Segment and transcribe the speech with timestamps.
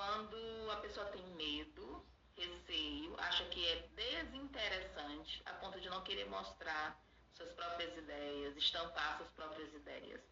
[0.00, 2.02] quando a pessoa tem medo,
[2.34, 6.98] receio, acha que é desinteressante a ponto de não querer mostrar
[7.34, 10.22] suas próprias ideias, estampar suas próprias ideias.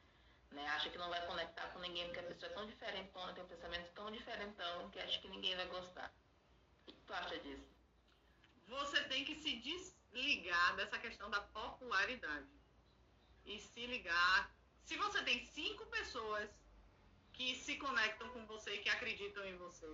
[0.52, 0.66] Né?
[0.68, 3.46] Acha que não vai conectar com ninguém porque a pessoa é tão diferentona, tem um
[3.46, 6.14] pensamento tão diferentão que acha que ninguém vai gostar.
[6.86, 7.68] O que tu acha disso?
[8.68, 12.48] Você tem que se desligar dessa questão da popularidade
[13.44, 14.50] e se ligar.
[14.82, 16.48] Se você tem cinco pessoas
[17.38, 19.86] que se conectam com você e que acreditam em você,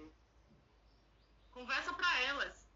[1.50, 2.66] conversa para elas.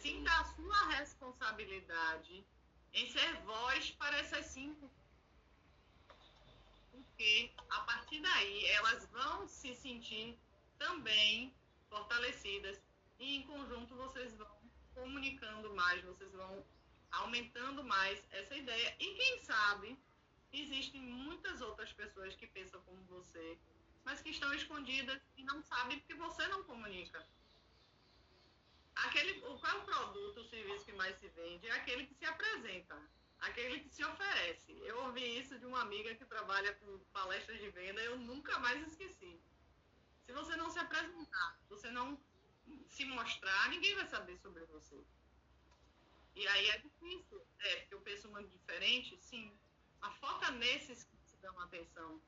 [0.00, 2.44] Sinta a sua responsabilidade
[2.92, 4.90] em ser voz para essas cinco.
[6.90, 10.36] Porque a partir daí elas vão se sentir
[10.76, 11.54] também
[11.88, 12.82] fortalecidas
[13.20, 14.58] e em conjunto vocês vão
[14.92, 16.66] comunicando mais, vocês vão
[17.12, 18.96] aumentando mais essa ideia.
[18.98, 19.96] E quem sabe,
[20.52, 23.58] existem muitas outras pessoas que pensam como você,
[24.04, 27.26] mas que estão escondidas e não sabem porque você não comunica.
[28.94, 31.66] Aquele, qual é o produto, o serviço que mais se vende?
[31.66, 32.96] É aquele que se apresenta,
[33.40, 34.72] aquele que se oferece.
[34.78, 38.86] Eu ouvi isso de uma amiga que trabalha com palestras de venda, eu nunca mais
[38.86, 39.38] esqueci.
[40.24, 42.18] Se você não se apresentar, você não
[42.88, 45.04] se mostrar, ninguém vai saber sobre você.
[46.34, 49.52] E aí é difícil, é, porque eu penso muito diferente, sim.
[50.00, 52.20] A foca nesses que se dão atenção.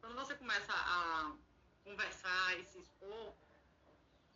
[0.00, 1.32] Quando você começa a
[1.84, 3.34] conversar e se expor,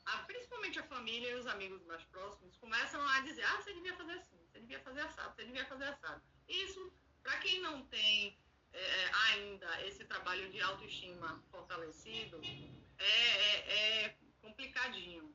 [0.06, 3.96] a, principalmente a família e os amigos mais próximos começam a dizer, ah, você devia
[3.96, 6.22] fazer assim, você devia fazer assado, você devia fazer assado.
[6.48, 6.92] Isso,
[7.22, 8.38] para quem não tem
[8.72, 12.40] é, é, ainda esse trabalho de autoestima fortalecido,
[12.98, 15.34] é, é, é complicadinho.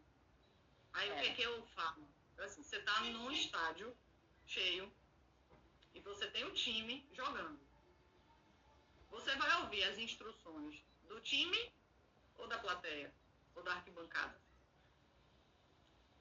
[0.93, 2.07] Aí o que, é que eu falo?
[2.39, 3.95] Assim, você está num estádio
[4.45, 4.91] cheio
[5.93, 7.59] e você tem o um time jogando.
[9.19, 11.73] Você vai ouvir as instruções do time
[12.37, 13.13] ou da plateia
[13.53, 14.39] ou da arquibancada.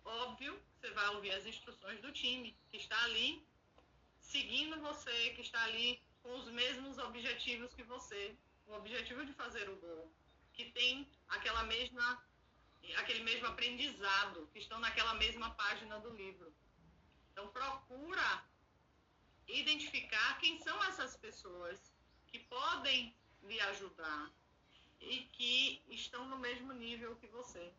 [0.04, 3.46] Óbvio, você vai ouvir as instruções do time que está ali
[4.20, 8.36] seguindo você, que está ali com os mesmos objetivos que você,
[8.66, 10.12] o objetivo de fazer o gol,
[10.52, 12.26] que tem aquela mesma
[12.96, 16.52] aquele mesmo aprendizado, que estão naquela mesma página do livro.
[17.30, 18.44] Então, procura
[19.46, 21.96] identificar quem são essas pessoas
[22.30, 24.30] que podem lhe ajudar
[25.00, 27.72] e que estão no mesmo nível que você.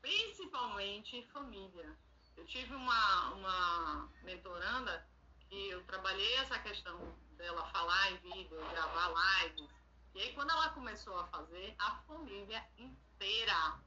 [0.00, 1.96] Principalmente família.
[2.36, 5.06] Eu tive uma, uma mentoranda
[5.48, 9.68] que eu trabalhei essa questão dela falar em vídeo, gravar lives.
[10.14, 13.80] E aí, quando ela começou a fazer, a família inteira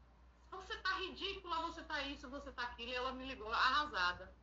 [0.54, 4.34] você tá ridícula, você tá isso, você tá aquilo, e ela me ligou arrasada.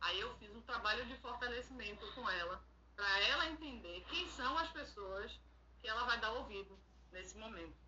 [0.00, 2.62] Aí eu fiz um trabalho de fortalecimento com ela,
[2.98, 5.40] para ela entender quem são as pessoas
[5.78, 6.76] que ela vai dar ouvido
[7.12, 7.87] nesse momento.